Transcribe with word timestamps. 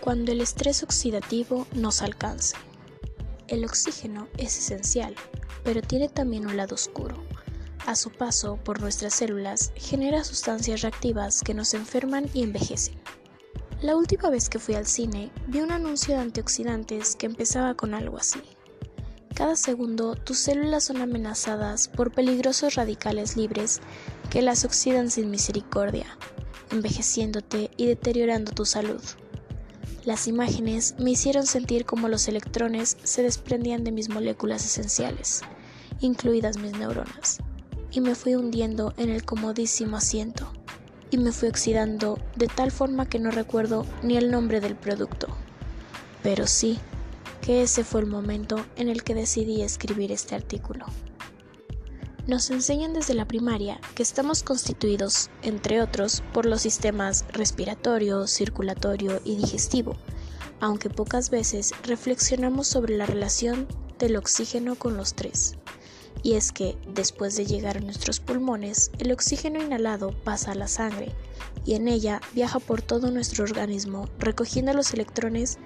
cuando 0.00 0.32
el 0.32 0.40
estrés 0.40 0.82
oxidativo 0.82 1.66
nos 1.72 2.02
alcance. 2.02 2.56
El 3.48 3.64
oxígeno 3.64 4.28
es 4.38 4.58
esencial, 4.58 5.14
pero 5.64 5.82
tiene 5.82 6.08
también 6.08 6.46
un 6.46 6.56
lado 6.56 6.74
oscuro. 6.74 7.16
A 7.86 7.96
su 7.96 8.10
paso 8.10 8.56
por 8.62 8.80
nuestras 8.80 9.14
células 9.14 9.72
genera 9.74 10.24
sustancias 10.24 10.82
reactivas 10.82 11.42
que 11.42 11.54
nos 11.54 11.74
enferman 11.74 12.28
y 12.34 12.42
envejecen. 12.42 13.00
La 13.80 13.96
última 13.96 14.28
vez 14.28 14.48
que 14.48 14.58
fui 14.58 14.74
al 14.74 14.86
cine 14.86 15.30
vi 15.46 15.60
un 15.60 15.72
anuncio 15.72 16.14
de 16.14 16.20
antioxidantes 16.20 17.16
que 17.16 17.26
empezaba 17.26 17.74
con 17.74 17.94
algo 17.94 18.18
así. 18.18 18.40
Cada 19.34 19.56
segundo 19.56 20.16
tus 20.16 20.38
células 20.38 20.84
son 20.84 21.00
amenazadas 21.00 21.88
por 21.88 22.12
peligrosos 22.12 22.74
radicales 22.74 23.36
libres 23.36 23.80
que 24.28 24.42
las 24.42 24.66
oxidan 24.66 25.10
sin 25.10 25.30
misericordia, 25.30 26.18
envejeciéndote 26.70 27.70
y 27.78 27.86
deteriorando 27.86 28.52
tu 28.52 28.66
salud. 28.66 29.00
Las 30.04 30.28
imágenes 30.28 30.94
me 30.98 31.10
hicieron 31.10 31.46
sentir 31.46 31.84
como 31.84 32.08
los 32.08 32.26
electrones 32.26 32.96
se 33.02 33.22
desprendían 33.22 33.84
de 33.84 33.92
mis 33.92 34.08
moléculas 34.08 34.64
esenciales, 34.64 35.42
incluidas 36.00 36.56
mis 36.56 36.72
neuronas, 36.72 37.40
y 37.90 38.00
me 38.00 38.14
fui 38.14 38.34
hundiendo 38.34 38.94
en 38.96 39.10
el 39.10 39.24
comodísimo 39.26 39.98
asiento, 39.98 40.50
y 41.10 41.18
me 41.18 41.32
fui 41.32 41.50
oxidando 41.50 42.18
de 42.34 42.46
tal 42.46 42.70
forma 42.70 43.10
que 43.10 43.18
no 43.18 43.30
recuerdo 43.30 43.84
ni 44.02 44.16
el 44.16 44.30
nombre 44.30 44.60
del 44.60 44.74
producto. 44.74 45.28
Pero 46.22 46.46
sí, 46.46 46.78
que 47.42 47.62
ese 47.62 47.84
fue 47.84 48.00
el 48.00 48.06
momento 48.06 48.64
en 48.76 48.88
el 48.88 49.02
que 49.02 49.14
decidí 49.14 49.60
escribir 49.60 50.12
este 50.12 50.34
artículo. 50.34 50.86
Nos 52.30 52.48
enseñan 52.52 52.92
desde 52.92 53.14
la 53.14 53.24
primaria 53.24 53.80
que 53.96 54.04
estamos 54.04 54.44
constituidos, 54.44 55.30
entre 55.42 55.82
otros, 55.82 56.22
por 56.32 56.46
los 56.46 56.62
sistemas 56.62 57.24
respiratorio, 57.32 58.28
circulatorio 58.28 59.20
y 59.24 59.34
digestivo, 59.34 59.96
aunque 60.60 60.90
pocas 60.90 61.30
veces 61.30 61.72
reflexionamos 61.82 62.68
sobre 62.68 62.96
la 62.96 63.04
relación 63.04 63.66
del 63.98 64.14
oxígeno 64.14 64.76
con 64.76 64.96
los 64.96 65.14
tres. 65.14 65.56
Y 66.22 66.34
es 66.34 66.52
que, 66.52 66.78
después 66.86 67.34
de 67.34 67.46
llegar 67.46 67.78
a 67.78 67.80
nuestros 67.80 68.20
pulmones, 68.20 68.92
el 69.00 69.10
oxígeno 69.10 69.60
inhalado 69.60 70.12
pasa 70.22 70.52
a 70.52 70.54
la 70.54 70.68
sangre, 70.68 71.10
y 71.66 71.74
en 71.74 71.88
ella 71.88 72.20
viaja 72.32 72.60
por 72.60 72.80
todo 72.80 73.10
nuestro 73.10 73.42
organismo, 73.42 74.08
recogiendo 74.20 74.72
los 74.72 74.94
electrones 74.94 75.58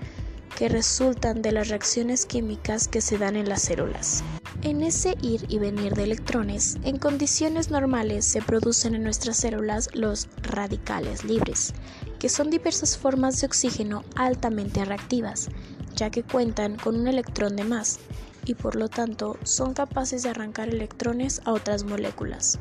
que 0.57 0.69
resultan 0.69 1.43
de 1.43 1.53
las 1.53 1.69
reacciones 1.69 2.27
químicas 2.27 2.89
que 2.89 3.01
se 3.01 3.19
dan 3.19 3.37
en 3.37 3.49
las 3.49 3.63
células. 3.63 4.23
En 4.63 4.83
ese 4.83 5.15
ir 5.21 5.45
y 5.49 5.59
venir 5.59 5.95
de 5.95 6.05
electrones, 6.05 6.79
en 6.85 6.99
condiciones 6.99 7.71
normales 7.71 8.25
se 8.25 8.41
producen 8.41 8.95
en 8.95 9.03
nuestras 9.03 9.37
células 9.37 9.91
los 9.93 10.29
radicales 10.43 11.25
libres, 11.25 11.75
que 12.19 12.29
son 12.29 12.51
diversas 12.51 12.97
formas 12.97 13.41
de 13.41 13.47
oxígeno 13.47 14.05
altamente 14.17 14.85
reactivas, 14.85 15.49
ya 15.97 16.11
que 16.11 16.23
cuentan 16.23 16.77
con 16.77 16.99
un 16.99 17.09
electrón 17.09 17.57
de 17.57 17.65
más 17.65 17.99
y 18.47 18.55
por 18.55 18.77
lo 18.77 18.89
tanto 18.89 19.39
son 19.43 19.75
capaces 19.75 20.23
de 20.23 20.31
arrancar 20.31 20.69
electrones 20.69 21.41
a 21.45 21.53
otras 21.53 21.85
moléculas. 21.85 22.59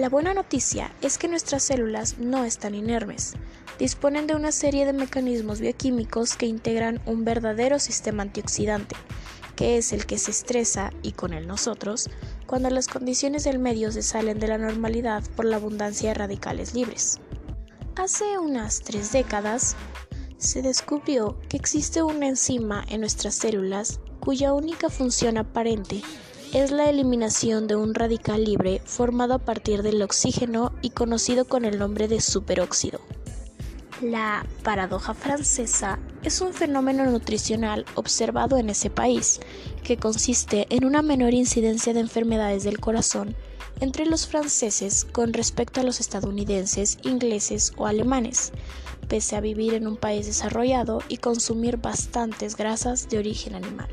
La 0.00 0.08
buena 0.08 0.32
noticia 0.32 0.90
es 1.02 1.18
que 1.18 1.28
nuestras 1.28 1.62
células 1.62 2.16
no 2.16 2.46
están 2.46 2.74
inermes, 2.74 3.34
disponen 3.78 4.26
de 4.26 4.34
una 4.34 4.50
serie 4.50 4.86
de 4.86 4.94
mecanismos 4.94 5.60
bioquímicos 5.60 6.36
que 6.36 6.46
integran 6.46 7.02
un 7.04 7.26
verdadero 7.26 7.78
sistema 7.78 8.22
antioxidante, 8.22 8.96
que 9.56 9.76
es 9.76 9.92
el 9.92 10.06
que 10.06 10.16
se 10.16 10.30
estresa, 10.30 10.90
y 11.02 11.12
con 11.12 11.34
él 11.34 11.46
nosotros, 11.46 12.08
cuando 12.46 12.70
las 12.70 12.88
condiciones 12.88 13.44
del 13.44 13.58
medio 13.58 13.92
se 13.92 14.00
salen 14.00 14.38
de 14.40 14.48
la 14.48 14.56
normalidad 14.56 15.22
por 15.36 15.44
la 15.44 15.56
abundancia 15.56 16.08
de 16.08 16.14
radicales 16.14 16.72
libres. 16.72 17.20
Hace 17.94 18.38
unas 18.38 18.80
tres 18.80 19.12
décadas, 19.12 19.76
se 20.38 20.62
descubrió 20.62 21.38
que 21.50 21.58
existe 21.58 22.02
una 22.02 22.26
enzima 22.26 22.86
en 22.88 23.00
nuestras 23.02 23.34
células 23.34 24.00
cuya 24.18 24.54
única 24.54 24.88
función 24.88 25.36
aparente 25.36 26.00
es 26.52 26.72
la 26.72 26.90
eliminación 26.90 27.68
de 27.68 27.76
un 27.76 27.94
radical 27.94 28.44
libre 28.44 28.82
formado 28.84 29.34
a 29.34 29.38
partir 29.38 29.82
del 29.82 30.02
oxígeno 30.02 30.72
y 30.82 30.90
conocido 30.90 31.44
con 31.44 31.64
el 31.64 31.78
nombre 31.78 32.08
de 32.08 32.20
superóxido. 32.20 33.00
La 34.02 34.44
paradoja 34.64 35.14
francesa 35.14 36.00
es 36.24 36.40
un 36.40 36.52
fenómeno 36.52 37.04
nutricional 37.04 37.84
observado 37.94 38.56
en 38.56 38.70
ese 38.70 38.90
país, 38.90 39.38
que 39.84 39.96
consiste 39.96 40.66
en 40.70 40.84
una 40.84 41.02
menor 41.02 41.34
incidencia 41.34 41.94
de 41.94 42.00
enfermedades 42.00 42.64
del 42.64 42.80
corazón 42.80 43.36
entre 43.80 44.06
los 44.06 44.26
franceses 44.26 45.04
con 45.04 45.32
respecto 45.32 45.80
a 45.80 45.84
los 45.84 46.00
estadounidenses, 46.00 46.98
ingleses 47.02 47.72
o 47.76 47.86
alemanes, 47.86 48.52
pese 49.08 49.36
a 49.36 49.40
vivir 49.40 49.74
en 49.74 49.86
un 49.86 49.96
país 49.96 50.26
desarrollado 50.26 51.00
y 51.08 51.18
consumir 51.18 51.76
bastantes 51.76 52.56
grasas 52.56 53.08
de 53.08 53.18
origen 53.18 53.54
animal. 53.54 53.88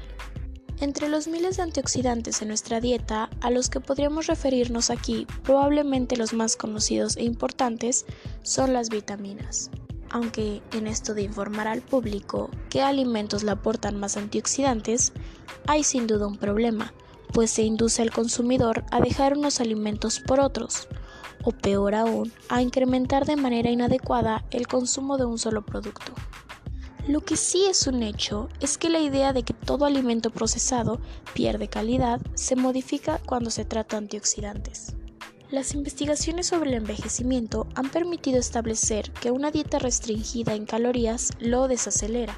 Entre 0.79 1.09
los 1.09 1.27
miles 1.27 1.57
de 1.57 1.63
antioxidantes 1.63 2.43
en 2.43 2.49
nuestra 2.49 2.79
dieta 2.79 3.31
a 3.41 3.49
los 3.49 3.67
que 3.67 3.79
podríamos 3.79 4.27
referirnos 4.27 4.91
aquí, 4.91 5.25
probablemente 5.43 6.17
los 6.17 6.33
más 6.33 6.55
conocidos 6.55 7.17
e 7.17 7.23
importantes 7.23 8.05
son 8.43 8.73
las 8.73 8.89
vitaminas. 8.89 9.71
Aunque 10.11 10.61
en 10.73 10.85
esto 10.85 11.15
de 11.15 11.23
informar 11.23 11.67
al 11.67 11.81
público 11.81 12.51
qué 12.69 12.83
alimentos 12.83 13.41
le 13.41 13.51
aportan 13.51 13.99
más 13.99 14.17
antioxidantes, 14.17 15.13
hay 15.65 15.83
sin 15.83 16.05
duda 16.05 16.27
un 16.27 16.37
problema, 16.37 16.93
pues 17.33 17.49
se 17.49 17.63
induce 17.63 18.03
al 18.03 18.11
consumidor 18.11 18.85
a 18.91 19.01
dejar 19.01 19.35
unos 19.35 19.59
alimentos 19.59 20.19
por 20.19 20.39
otros, 20.39 20.87
o 21.43 21.51
peor 21.51 21.95
aún, 21.95 22.31
a 22.49 22.61
incrementar 22.61 23.25
de 23.25 23.35
manera 23.35 23.71
inadecuada 23.71 24.45
el 24.51 24.67
consumo 24.67 25.17
de 25.17 25.25
un 25.25 25.39
solo 25.39 25.65
producto. 25.65 26.13
Lo 27.07 27.21
que 27.21 27.37
sí 27.37 27.65
es 27.69 27.87
un 27.87 28.03
hecho 28.03 28.49
es 28.59 28.77
que 28.77 28.89
la 28.89 28.99
idea 28.99 29.31
de 29.31 29.43
que 29.43 29.53
todo 29.53 29.85
alimento 29.85 30.29
procesado 30.29 30.99
pierde 31.33 31.69
calidad 31.69 32.19
se 32.35 32.57
modifica 32.57 33.21
cuando 33.25 33.49
se 33.49 33.63
trata 33.63 33.95
de 33.95 34.03
antioxidantes. 34.03 34.93
Las 35.49 35.73
investigaciones 35.73 36.47
sobre 36.47 36.71
el 36.71 36.75
envejecimiento 36.75 37.65
han 37.75 37.89
permitido 37.89 38.37
establecer 38.37 39.13
que 39.13 39.31
una 39.31 39.51
dieta 39.51 39.79
restringida 39.79 40.53
en 40.53 40.65
calorías 40.65 41.29
lo 41.39 41.69
desacelera. 41.69 42.37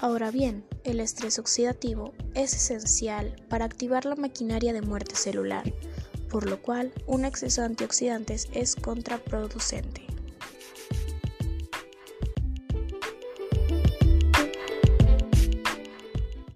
Ahora 0.00 0.32
bien, 0.32 0.64
el 0.82 0.98
estrés 0.98 1.38
oxidativo 1.38 2.12
es 2.34 2.54
esencial 2.54 3.36
para 3.48 3.66
activar 3.66 4.04
la 4.04 4.16
maquinaria 4.16 4.72
de 4.72 4.82
muerte 4.82 5.14
celular, 5.14 5.72
por 6.28 6.50
lo 6.50 6.60
cual 6.60 6.92
un 7.06 7.24
exceso 7.24 7.60
de 7.60 7.68
antioxidantes 7.68 8.48
es 8.52 8.74
contraproducente. 8.74 10.15